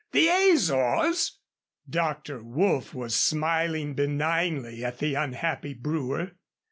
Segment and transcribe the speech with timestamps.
[0.13, 1.37] "The Azores!"
[1.87, 2.41] Dr.
[2.41, 6.31] Woolf was smiling benignly at the unhappy brewer.